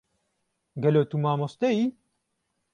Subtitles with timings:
[0.81, 1.85] gelo tu mamoste yî?